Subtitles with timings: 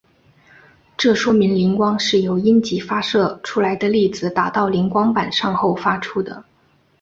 [0.97, 6.43] 这说明磷光是由阴极发射出来的粒子打到磷光板上后发出的。